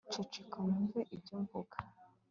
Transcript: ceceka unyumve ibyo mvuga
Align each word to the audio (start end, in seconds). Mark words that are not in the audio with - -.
ceceka 0.13 0.55
unyumve 0.67 0.99
ibyo 1.15 1.35
mvuga 1.43 1.77